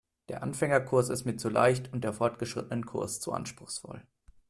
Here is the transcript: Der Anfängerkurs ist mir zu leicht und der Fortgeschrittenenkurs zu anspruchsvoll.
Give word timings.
Der 0.29 0.41
Anfängerkurs 0.41 1.09
ist 1.09 1.25
mir 1.25 1.35
zu 1.37 1.47
leicht 1.49 1.93
und 1.93 2.03
der 2.03 2.11
Fortgeschrittenenkurs 2.11 3.19
zu 3.19 3.33
anspruchsvoll. 3.33 4.01